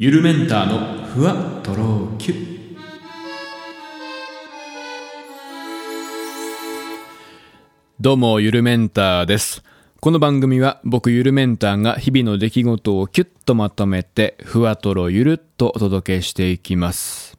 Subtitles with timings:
[0.00, 2.34] ゆるメンターのふわとろきゅ
[7.98, 9.64] どうもゆるメンターです。
[10.00, 17.36] この番組は僕ゆるメンターが日々の出来事をキュッとまとめてふわとろゆるっとお届けしていきます。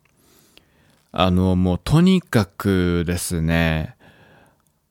[1.14, 3.96] あのもうとにかくですね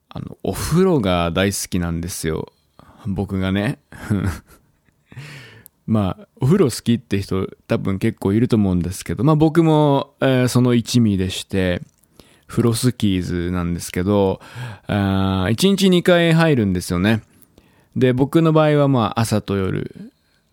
[0.09, 2.50] あのお風呂が大好きなんですよ。
[3.05, 3.79] 僕がね。
[5.89, 11.80] まあ、お風呂好きって人多分結構いると思うんですけど、まあ僕も、えーその一味でして、
[12.47, 14.42] 風呂スキーズなんですけど、
[14.87, 17.23] あ1日2回入るんですよね。
[17.97, 20.12] で、僕の場合はまあ朝と夜、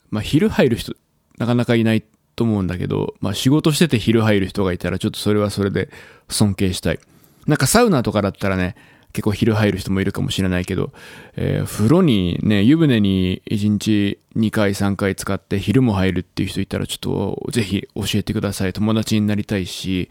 [0.09, 0.93] まあ昼入る人
[1.37, 2.03] なかなかいない
[2.37, 5.89] と思うんだけど、まあ仕事してて昼入る人がいたらちょっとそれはそれで
[6.29, 6.99] 尊敬したい。
[7.45, 8.77] なんかサウナとかだったらね、
[9.15, 10.91] 結構昼入る人もいるかもしれないけど、
[11.37, 18.73] えー風呂にね、湯船に1日2回3回使って昼も入るっていう人いたらちょっとぜひ教えてください。
[18.73, 20.09] 友達になりたいし、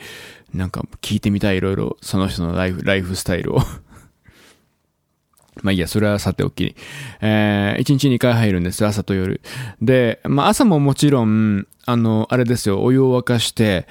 [0.55, 3.59] なんか聞いてみたいいろいろその人のライフ、ライフスタイルを。
[5.63, 6.75] まあいいや、それはさておき。
[7.21, 9.43] えー、1日2回入るんです、朝と夜。
[9.83, 13.87] で、まあ朝ももちろん、あの、あれですよ、お湯を沸かして、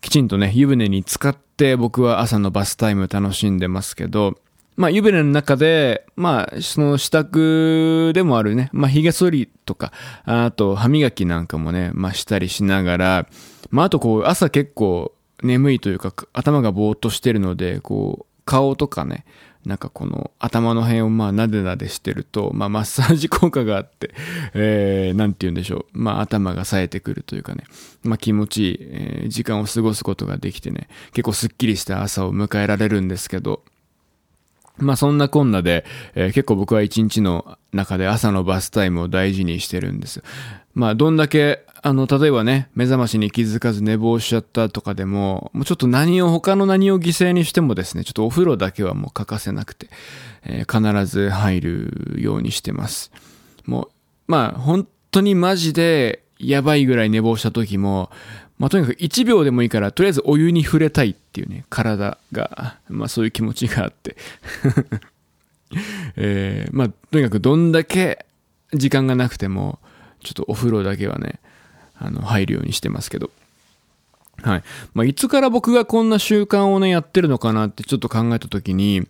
[0.00, 4.38] きちんとね、湯船に浸かって僕は朝のバスタイム楽しんでますけど、
[4.76, 9.92] まあ湯船の中で、まあその支度でもあるね、まあ髭剃りとか、
[10.24, 13.28] あと歯磨きなんかもね、まあしたりしながら、
[13.70, 19.24] まああとこう朝結構眠いというか頭がぼーっとしてるので、こう顔とかね、
[19.64, 24.12] なんかこの頭の辺をまあなでなでしてると、まあマッサージ効果があって、
[24.54, 25.98] えー、なんて言うんでしょう。
[25.98, 27.64] まあ頭が冴えてくるというかね、
[28.02, 33.62] まあ気持ちいい、えー時間を過ごすことができてね、結構スッキリした朝を迎えられるんですけど、
[34.78, 40.22] まあそんなこんなで、えー結構僕は一日の中で朝のバスタイムを大事にしてるんです。
[40.74, 49.88] まあどんだけ、あの、例えばね、目覚ましに気づかず寝坊しちゃったとかでも、もうちょっと何を、他の何を犠牲にしてもですね、ちょっとお風呂だけはもう欠かせなくて、
[50.44, 53.12] えー必ず入るようにしてます。
[53.66, 53.88] もう、
[54.26, 58.10] まあ本当にマジでやばいぐらい寝坊した時も、
[58.58, 64.16] まあとにかく1秒でもいいから、とりあえずお湯に触れたいっていうね、体が、まあそういう気持ちがあって。
[66.16, 68.26] えーまあとにかくどんだけ
[68.72, 69.78] 時間がなくても、
[70.22, 71.40] ちょっとお風呂だけはね、
[71.96, 73.30] あの、入るようにしてますけど。
[74.42, 74.62] はい。
[74.94, 79.06] まあ、いつから僕がこんな習慣をね、やってるのかなってちょっと考えたときに、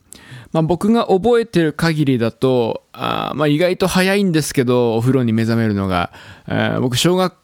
[0.55, 6.13] まあ、僕が覚えてる限りだと、あまあ、意外と早いんですけど、お風呂に目覚めるのが、
[6.47, 7.35] えー僕、小学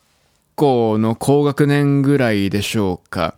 [0.54, 3.34] 校の高学年ぐらいでしょうか。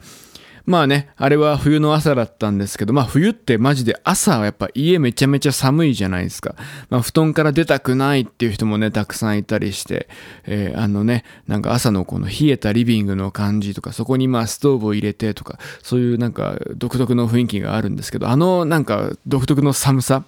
[0.65, 6.55] まあね、あれは冬の朝だったんですけど、まあ冬ってマジで朝はやっぱ家めちゃめちゃ寒いじゃないですか。
[6.89, 10.09] まあ布団から出たくないっていう人もね、たくさんいたりして、
[10.45, 20.25] えーあのね、なんか朝のこの冷えたリビングの感じとか、そこにまあストーブを入れてとか、そういうなんか独特の雰囲気があるんですけど、あのなんか独特の寒さ、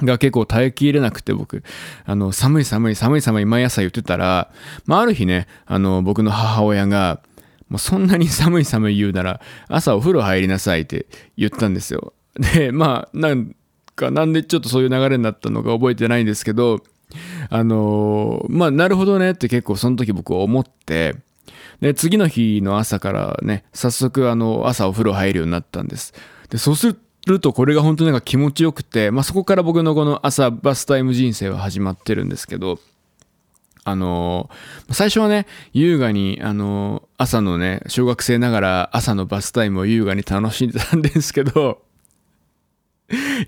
[0.00, 1.62] が結構耐えきれなくて僕、
[2.06, 4.50] あの、寒い寒い寒い寒い毎朝言ってたら、
[4.86, 7.20] まあある日ね、あの、僕の母親が、
[7.72, 11.06] もうそんなに寒い寒い言うなら、朝お風呂入りなさいって
[11.38, 12.12] 言ったんですよ。
[12.54, 13.56] で、まあ、なん
[13.96, 16.82] か、なんでちょっとそういう流れになったのか覚えてないんですけど、
[17.48, 21.16] あのまあ、なるほどねって結構その時僕思って、
[21.80, 26.12] で、次の日の朝からね、早速あの、朝お風呂入るようになったんです。
[26.50, 26.94] で、そうす
[27.26, 32.78] るとこれが本当になんか気持ちよくて、まあ、そこから僕のこの朝バスタイム人生は始まってるんですけど、
[33.84, 34.48] あの
[34.90, 41.82] 最初はね、優雅に、あの朝のね、小学生ながら朝のバスタイムを優雅に楽しんでたんですけど、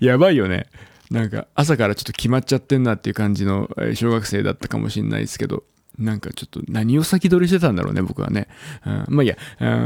[0.01, 0.67] やばいよね。
[1.09, 5.63] なんか朝からちょっと決まっちゃってんなっていう感じの小学生だったかもしれないですけど、
[5.97, 8.47] なんかちょっと何を先取りしてたんだろうね、僕はね。
[8.85, 9.37] うん、まあいいや、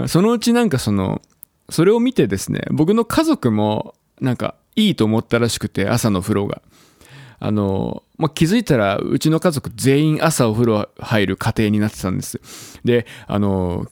[0.02, 1.22] うんそのうちなんかその、
[1.70, 6.62] それを見てですね、僕の家族もなんかいいと思ったらしくて、朝の風呂が。
[7.40, 12.40] あの、まあ、気づいたら、うちの家族全員朝お風呂入る家庭になってたんです。
[12.84, 13.88] で、あの、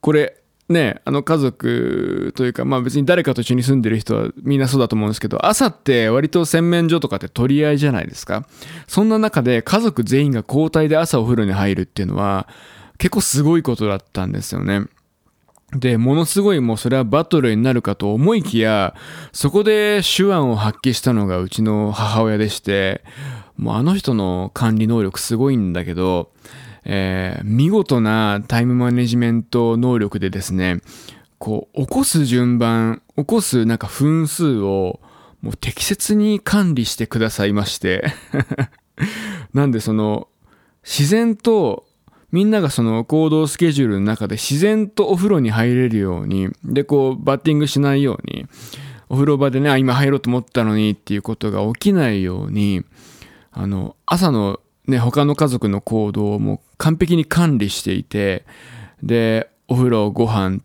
[0.00, 0.36] これ、
[0.68, 8.48] ね、あの家族というか、まあ別に誰かと一緒に住んでる人はみんなそうだと思うんですけど、朝って割と洗面所とかって取り合いじゃないですか。
[8.88, 12.48] そんな中で家族全員が交代で朝お風呂に入るっていうのは、
[12.98, 14.86] 結構すごいことだったんですよね。
[15.72, 18.94] で、ものすごいもうそれはバトルになるかと思いきや、
[19.32, 23.02] そこで手腕を発揮したのがうちの母親でして、
[23.56, 26.30] もうあの人の管理能力すごいんだけど、
[26.84, 30.80] えー見事なタイムマネジメント能力でですね、
[31.38, 35.00] こう、起こす順番、起こすなんか分数を
[35.42, 38.04] もう適切に管理してくださいまして、
[39.52, 40.28] なんでその、
[40.82, 41.86] 自然と
[42.32, 48.46] みんながその行動スケジュールの中で自然とお風呂に入れるように、で、こう、バッティングしないように、
[49.08, 52.84] お風呂場でね、あ、今入ろうと思ったのにっていうことが起きないように、
[53.52, 58.44] あの、朝のね、他の家族の行動をもう完璧に管理していて、
[59.02, 60.60] で、お風呂、ご飯、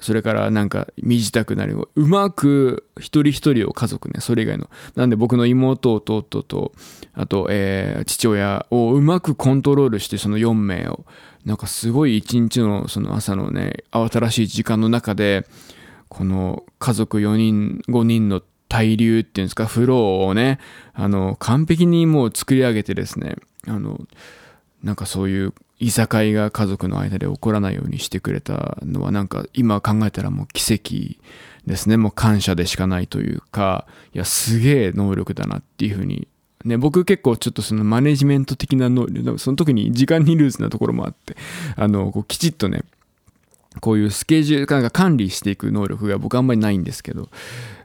[0.00, 4.68] それからなんか身支度なりをうまく一人一人を家族ね、それ以外の。
[4.94, 6.72] なんで僕の妹、弟と、
[7.14, 11.04] あと、えー、父親をうまくコントロールしてその4名を、
[11.44, 15.46] なんかすごい一日のその朝のね、慌ただしい時間の中で、
[16.08, 20.58] この家族4人、5人の対流っていうんですか、フローをね、
[20.92, 24.00] あの、完璧にもう作り上げてですね、あの、
[24.82, 31.20] なんかそういういさかいが家族の間で起こらないようにしてくれたのはなんか今考えたらもう奇跡
[31.66, 31.96] ですね。
[31.96, 36.28] もう感謝でしかないというか、いや、すげえ能力だなっていうふうに。
[36.64, 41.36] ね、僕結構ちょっとそのマネジメント的な能力、その時に時間にルーズなところもあって、
[41.76, 42.84] あの、こうきちっとね、
[43.80, 47.28] こういうスケジュール感が管理していく能力が僕あんまりないんですけど、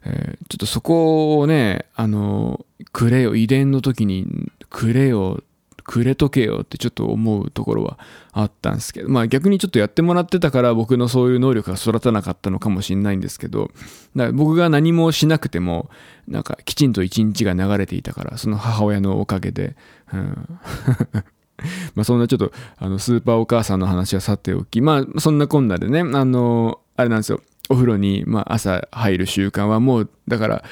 [0.06, 5.44] えー、ちょっとそこをね、あの、くれよ、遺伝の時にくれよ
[5.84, 8.00] くれとけよってちょっと思うところは
[8.32, 13.72] あったんですけど、まあ逆にちょっとやってもらってたから僕のそういう能力が育たなかったのかもしれないんですけど、
[14.16, 15.90] だから僕が何もしなくても、
[16.28, 19.76] なんかきちんと一日が流れていたから、その母親のおかげで、
[20.14, 20.60] うん、
[21.96, 30.64] まあそんなちょっとあのスーパーお母さんの話はさておき、まあそんなこんなでね、あの、あれなんですよ、お風呂に、まあ、朝入る習慣はもう、だから、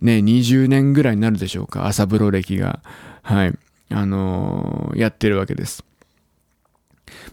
[0.00, 2.80] ね、20年ぐらいになるでしょうか、朝風呂歴が。
[3.22, 3.58] はい。
[3.92, 5.84] あのー、やってるわけです。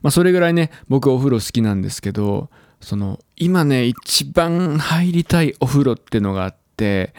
[0.01, 2.49] まあ、それぐらいね、僕お風呂好きなんですけど、
[2.81, 7.13] その、今ね、一番入りたいお風呂ってのがあって、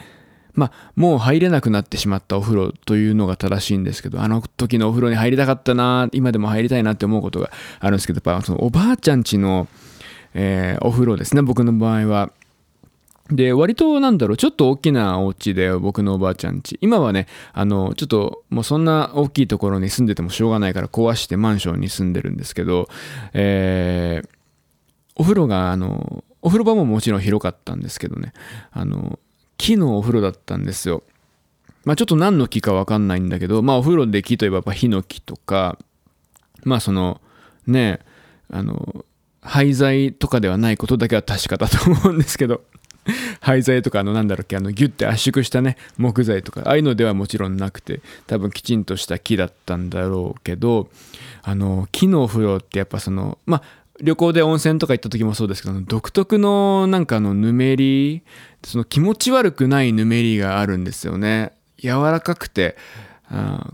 [0.54, 9.68] まあ、もう入れなくなってしまったお風呂というのが正しいんですけど、あの時のお風呂に入りたかったな、今でも入りたいなって思うことがあるんですけど、やっぱそのおばあちゃんちの、
[10.34, 12.32] えー、お風呂ですね、僕の場合は。
[13.30, 16.78] で、割となんだろう、ちょっと大きなお家で僕のおばあちゃん家。
[16.80, 22.88] 今はね、あの、ちょっともうそんな大きいところに住んでてもしょうがないから壊してマンションに住んでるんですけど、
[23.32, 24.28] えー、
[25.16, 28.32] お風呂が、あの、お風呂場ももちろん広かったんですけどね、
[28.72, 29.18] あの、
[29.58, 31.02] 木のお風呂だったんですよ。
[31.84, 35.78] まあちょっと何の木かわかんないんだけど、まあお風呂で木といえばやっぱヒノキとか、
[36.64, 37.20] まあその、
[37.66, 38.00] ね、
[38.50, 39.04] あの、
[39.42, 42.62] 廃材とかではないことだけは確かだと思うんですけど、
[43.40, 50.88] 廃材とかあのなんだろうっけあのギュッて圧縮したね木材とかああいうのではもちろんなくて多分きちんとした木だったんだろうけど
[51.42, 53.62] あの木のお風呂ってやっぱそのまあ
[54.02, 58.22] 旅行で温泉とか行った時もそうですけど独特のなんかあのぬめり
[58.64, 61.52] その気持ち悪くないぬめりがあるんですよね。
[61.78, 62.76] 柔らかくて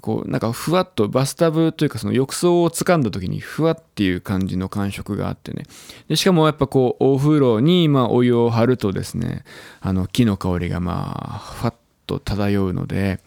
[0.03, 5.65] こうなんかふわっとバスタブというかその浴槽を掴んだ時にふわっていう感じの感触があってね。
[6.09, 9.45] でしかもやっぱこうお風呂にまお湯を張るとですね
[9.81, 11.75] あの木の香りがまあふわっ
[12.07, 13.19] と漂うので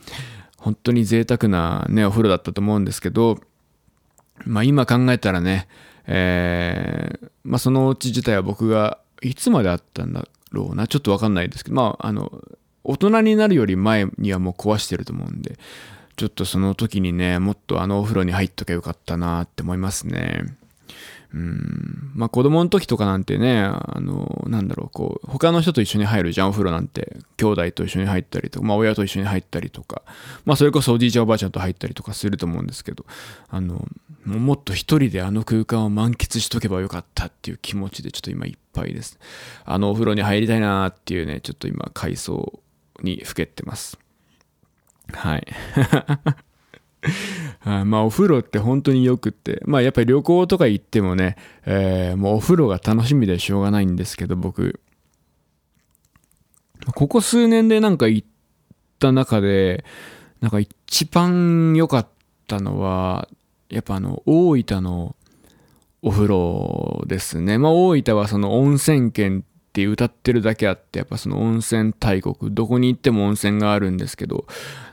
[0.57, 3.39] 本当に贅沢なねお風呂だったと思うんですけど
[4.45, 5.67] まあ今考えたらね
[6.05, 12.31] え、まあそのお家自体は僕がいつまであったんだろうなちょっとわかんないですけどまああの
[12.83, 15.57] 大人になるより前にはもう壊してると思うんで
[16.19, 20.53] ちょっとその時にね、もっとあのお風呂に入っとけばよかったなって思いますね。
[21.33, 22.11] うん。
[22.13, 27.15] まあ子供の時とかなんてね、あの、なんだろう、こう、他の人と一緒に入るじゃん、お風呂なんて。
[27.37, 30.01] 兄弟と一緒に入ったりとか、まあ親と一緒に入ったりとか、
[30.43, 33.05] まあそれこそおじいちゃんおばあちゃんと入ったりとかすると思うんですけど、
[33.47, 33.87] あの、
[34.25, 39.17] もっと一人であの空間を満喫しとけばよかったっていう気持ちでちょっと今いっぱいです。
[39.63, 42.59] あのお風呂に入りたいなっていうね、ちょっと今回想
[43.01, 43.97] にふけってます。
[45.17, 45.45] はい。
[47.85, 54.81] まあお風呂って本当によくって、まあやっぱり旅行とか行ってもね、えー、もうお風呂が楽しみでしょうがないんですけど、僕、
[56.95, 58.27] ここ数年でなんか行っ
[58.99, 59.83] た中で、
[60.41, 62.07] なんか一番良かっ
[62.47, 63.27] たのは、
[63.69, 65.15] やっぱあの、大分の
[66.01, 67.57] お風呂ですね。
[67.57, 69.43] まあ大分はその温泉県
[69.79, 74.45] って歌ってるだけあって、やっぱその温泉大国、どこに行っても温泉があるんですけど、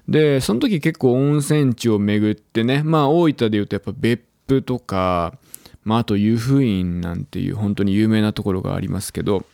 [0.08, 5.34] で、その時結構温泉地を巡ってね、まあ大分で言うとやっぱ別府とか、
[5.84, 9.44] まああと湯布院なんていう本当に有名なところがありますけど、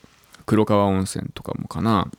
[0.45, 2.09] 黒川温泉とかもかな。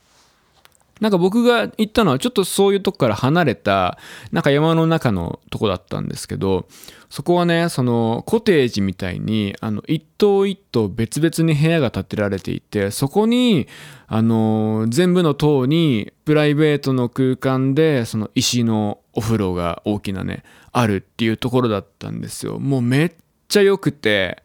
[1.01, 3.97] なんか僕が行ったのはちょっとそういうとこから離れた、
[4.31, 6.67] なんか山の中のとこだったんですけど、
[7.09, 13.67] そこはね、そのコテージみたいに、あの、一棟一棟別々に部屋が建てられていて、そこに、
[14.07, 22.57] あの、全部の棟にプライベートの空間で、その石のお風呂が大きなね、あるっていうところだったんですよ。
[22.59, 23.11] もうめっ
[23.49, 24.43] ちゃ良くて、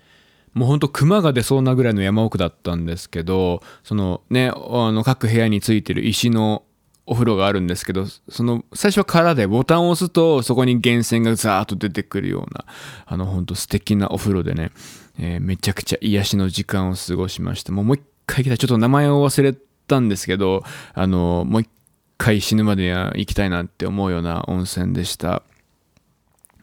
[0.55, 6.65] もうほんと熊が出そうなぐらいの山奥だったんですけど、そのね、あの各部屋についてる石の
[7.07, 12.65] お風呂があるんですけど、その最初は空でボタンを押すとそこに源泉がザーッと出てくるような、
[13.07, 14.71] あのほんと素敵なお風呂でね、
[15.19, 17.73] えー、めちゃくちゃ癒しの時間を過ごしました。
[17.73, 19.55] もう一回来たちょっと名前を忘れ
[19.87, 20.63] たんですけど、
[20.95, 21.69] あの、もう一
[22.17, 25.43] 回死ぬまでには行きたいなって思うような温泉でした。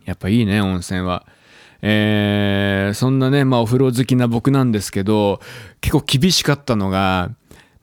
[0.06, 1.26] やっぱいいね、温泉は。
[1.82, 5.40] えー、そんなね、まあお風呂好きな僕なんですけど、
[5.82, 7.32] 結構厳しかったのが、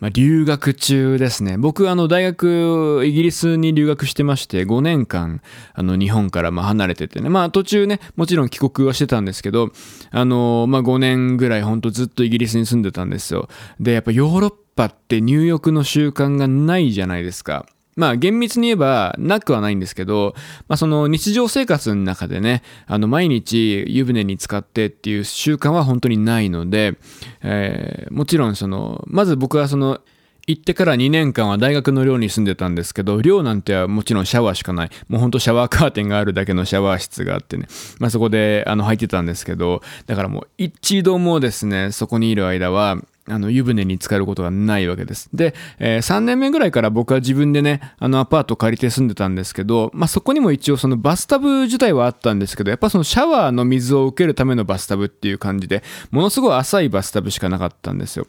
[0.05, 1.57] まあ、留学中ですね。
[1.57, 5.41] 僕、あの、大学、イギリスに留学してまして、5年間、
[5.73, 7.31] あの、日本からま離れててね。
[7.31, 9.71] まあ、途中ね、もちろん帰国はしてたんですけど、
[10.11, 13.49] あの、まあ、5年ぐらい、ほんとずっとイギリスに住んでたんですよ。
[13.81, 17.65] で、やっぱヨーロッパって入浴の習慣がないじゃないですか。
[17.97, 20.35] まあ厳密に言えばなくはないんですけど、
[20.69, 26.97] まあその日常生活の中でね、あの毎日湯船に使ってっていう習慣は本当にないので、
[27.43, 30.01] えー、もちろんその、まず僕はその、
[30.47, 34.91] 行ってから2年間は大学の寮に住んでたんですけど、寮なんてはもちろんシャワーしかない。
[35.09, 37.67] もうほんとシャワーカーテンがあるだけのシャワー室があってね。
[37.99, 45.31] まあそこであの入ってたんですけど、だからもう一度もですね、そこにいる間は、あの、湯船に浸かることがないわけです。
[45.33, 58.27] で、えー、3年目ぐらいから僕は自分でね、あのアパート借りて住んでたんですけど、まあ、そこにも一応そのバスタブ自体はあったんですけど、やっぱそのシャワーの水を受けるためのバスタブっていう感じで、ものすごい浅いバスタブしかなかったんですよ。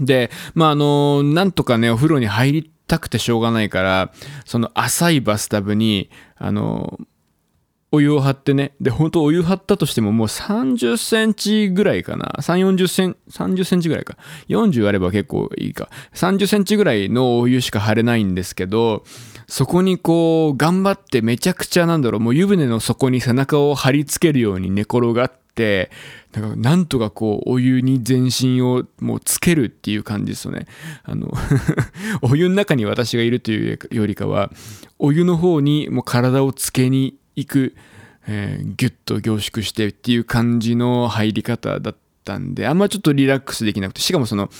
[0.00, 4.12] で、まあ、あの、なんとかね、お風呂に入りたくてしょうがないから、
[4.44, 7.00] その浅いバスタブに、あの、
[7.90, 8.72] お湯を張ってね。
[8.80, 12.34] で、本当お湯張ったとしてももう30センチぐらいかな。
[12.38, 14.18] 3、40セン、30センチぐらいか。
[14.48, 15.88] 40あれば結構いいか。
[16.12, 19.04] 30センチぐらいのお湯しか張れないんですけど、
[19.46, 25.90] そこにこう、頑張ってめちゃくちゃなんだろう、もう湯船の底に背中を張り付けるように寝転がって、
[26.34, 30.66] なんかなんとかこう、お湯に全身をもうつけるっていう感じですよね。
[31.04, 31.32] あの
[32.20, 34.52] お湯の中に私がいるというよりかは、
[34.98, 37.76] お湯の方にもう体をつけに行く、
[38.26, 44.50] えー、ギュッと凝縮してっていう感じの入り方だったんで、あんまちょっとリラックスできなくて、しかもその、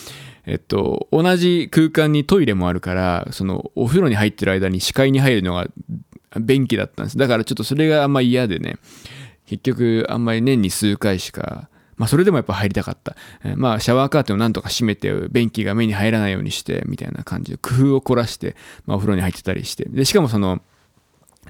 [0.47, 5.67] えっと、同じ空間にトイレもあるから、その、お風呂に入ってる間に視界に入るのが
[6.41, 7.19] 便器だったんです。
[7.19, 8.77] だからちょっとそれがあんま嫌でね、
[9.47, 13.17] 結局あんまり年に数回しか、まあそれでもやっぱ入りたかった。
[13.45, 18.57] え、まあシャワーカーテンをなんとか閉めて、便器が目に入らないようにして、みたいな感じで工夫を凝らして、
[18.87, 19.85] まあお風呂に入ってたりして。
[19.89, 20.63] で、しかもその、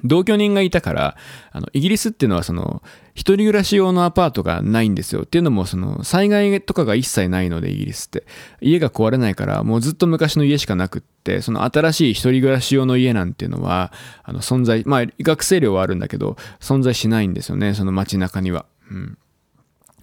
[0.03, 1.17] 同居人がいたから、
[1.51, 2.81] あの、イギリスっていうのはその、
[3.13, 5.23] 一人暮らし用のアパートがないんですよ。
[5.23, 8.25] っていうのも、その、災害とかが一切ないので、イギリスって。
[8.61, 13.91] 家が壊れないから、もうずっと昔の家しかなくって、その新しい一人暮らし用の家なんていうのは、
[14.23, 18.65] あの、存在、まあ、学生寮はあるんだけど、存在しないんですよね、その街中には。
[18.89, 19.17] うん。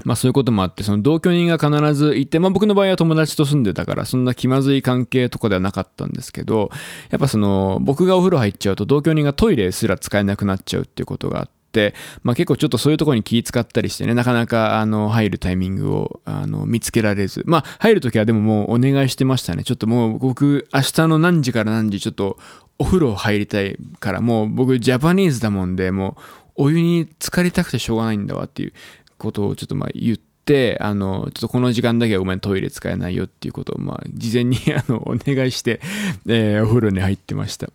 [0.04, 6.70] まあそういうこともあって、その同居人が必ずいて、まあ僕の場合は友達と住んでたから、そんな気まずい関係とかではなかったんですけど、
[7.10, 19.64] やっぱその、僕がお風呂入っちゃうと同居人がトイレすら使えなくなっちゃうっていうことがあって、まあ結構ちょっとそういうところに気使ったりしてね、なかなかあの、入るタイミングをあの見つけられず、まあ入るときはでももうお願いしてましたね。
[19.64, 22.38] ちょっともう僕、明日の何時から何時ちょっと
[22.78, 26.22] お風呂入りたいから、もう僕ジャパニーズだもんで、もう
[26.56, 28.72] お湯に浸かりたくてしょうがないんだわっていう
[29.18, 35.80] ことをちょっとまあ言って、あの、ちょっとこの時間だけはごめんトイレ使えないよっていうことを、まあ、事前にあの、お願いして、
[36.26, 37.68] えー、お風呂に入ってました。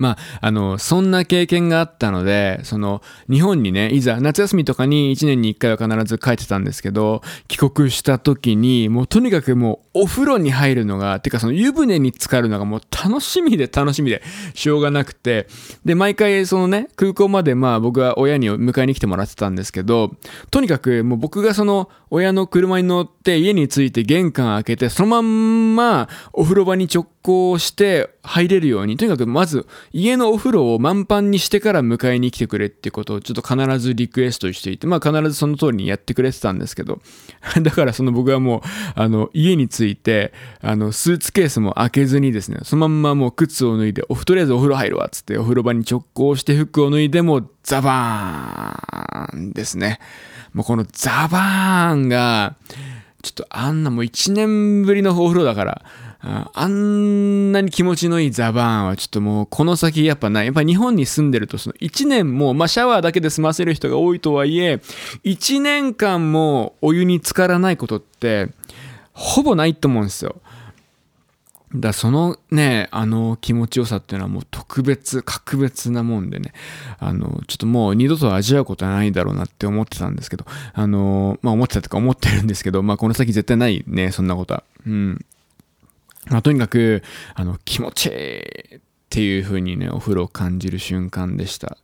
[0.00, 14.22] まあ、あの、そんな経験があったので、その、日本にね、いざ夏休みとかに1年に1回は必ず帰ってたんですけど、帰国した時に、もうとにかくもうお風呂に入るのが、てかその湯船に浸かるのがもう楽しみで楽しみで
[14.54, 15.48] しょうがなくて、
[15.84, 20.16] で、毎回そのね、空港までまあ僕は親に迎えに来てもらってたんですけど、
[20.50, 37.00] とにかくもう僕がその親の車に乗って家に着いて玄関開けて、そのまんまお風呂場に直行して入れるように、とにかくまず家のお風呂を満帆にしてから迎えに来てくれってことをちょっと必ずリクエストしていて、まあ必ずその通りにやってくれてたんですけど、
[37.62, 38.60] だからその僕はもう、
[38.94, 49.98] あの、家に着いて、あの、スーツケースも開けずにですね、そのまんまもう靴を脱いで、お、とりあえずお風呂入るわ、つってお風呂場に直行して服を脱いでもザバーンですね。
[50.52, 52.56] もうこのザバーンが、
[53.22, 55.82] ちょっとあんなもう一年ぶりのお風呂だから、
[56.22, 60.46] あんなに気持ちのいいザバーンはちょっともうこの先やっぱない。
[60.46, 64.80] やっぱ日本に住んでるとその1年も、まあシャワーだけで済ませる人が多いとはいえ、
[65.24, 68.50] 1年間もお湯に浸からないことって
[69.14, 70.36] ほぼないと思うんですよ。
[71.74, 76.52] だそのね、あの気持ちよさっていうのはもう特別、格別なもんでね、
[76.98, 84.64] あの、ちょっともう二度と味わうことはないだろうなって思ってたんですけど、あの、まあ思ってたとか思ってるんですけど、まあこの先絶対ないね、そんなことは。
[84.84, 85.24] うん。
[86.28, 87.02] まあとにかく、
[87.34, 91.78] あの、気持ちいいっていう風にね、お風呂を感じる瞬間でした。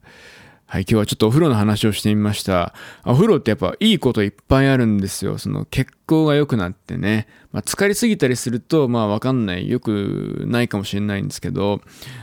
[0.68, 2.74] はい、今日はちょっとお風呂の話をしてみました。
[3.04, 5.38] お風呂ってやっぱいいこといっぱいあるんですよ。
[5.38, 7.28] その血行が良くなってね。
[7.52, 9.70] まあ、疲れすぎたりすると、まあわかんない。
[9.70, 11.82] よくないかもしれないんですけど、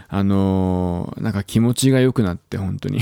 [0.10, 3.00] あのー、なんか気持ちが良くなって本当に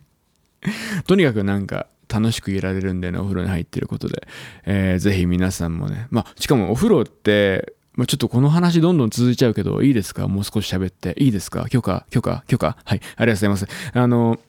[1.06, 4.26] とにかくなんか楽しくいられるんでね、お風呂に入ってることで。
[4.64, 6.06] えー、ぜひ皆さんもね。
[6.10, 10.26] まあ、しかもお風呂って、まあ、ちょっとこの話どんどん続いちゃうけど、いいですか？
[10.26, 11.14] もう少し喋って。
[11.18, 11.68] いいですか？
[11.68, 13.00] 許可許可許可はい。
[13.16, 13.68] ありがとうございます。
[13.92, 14.40] あの、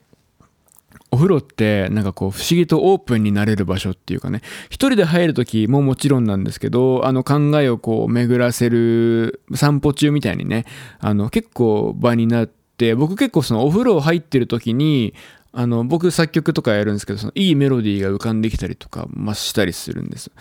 [1.12, 10.66] お風呂ってなんかこう不思議とオープンになれる場所っていうかね、一人で入るときももちろんなんですけど、あの考えをこう巡らせる散歩中みたいにね、
[11.00, 15.14] あの結構場になって、僕結構そのお風呂入ってる時に、
[15.52, 20.32] あの僕作曲とかやるんですけど、そのいいメロディーが浮かんできたりとか、ま、したりするんです。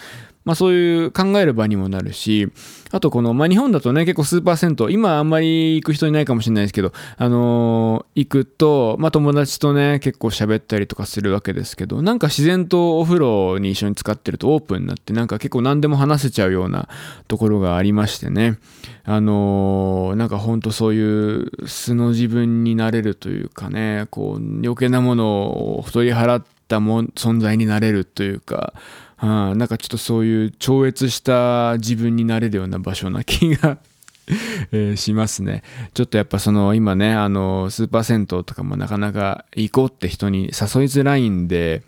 [0.45, 2.51] まあそういう考える場にもなるし、
[2.91, 16.89] あとこの、まあ日本だとね、結構スーパー銭湯、今あんまり行く人いないかもしれないですけど、あのー、行くと、まあ友達とね、結構喋ったりとかするわけですけど、なんか自然とお風呂に一緒に使ってるとオープンになって、なんか結構何でも話せちゃうような
[17.29, 18.59] ところがありましてね、
[19.05, 28.73] あのー、なんかほんとそういう素の自分になれるというかね、こう余計なものを太り払ったも存在になれるというか、
[29.21, 33.79] はあ、なんかちょっとそういう超越した自分になれるような場所な気が
[34.73, 35.63] えー、しますね。
[35.93, 40.51] ちょっとやっぱその今ね、あの、スーパー銭湯とかもなかなか行こうって人に誘い
[40.85, 41.83] づらいんで、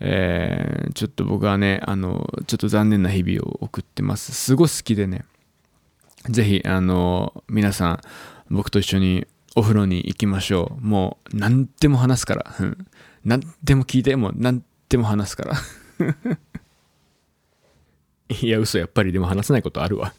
[0.00, 4.32] えー、ちょっと僕はね、あの、ちょっと残念な日々を送ってます。
[4.32, 5.24] すごい好きでね、
[6.28, 8.00] ぜひ、あの、皆さん、
[8.48, 9.26] 僕と一緒に
[9.56, 10.86] お風呂に行きましょう。
[10.86, 12.54] もう、何でも話すから。
[13.24, 15.56] 何でも聞いて、もう何でも話すから。
[18.40, 20.14] いや、嘘、やっぱりでも話せないことあるわ。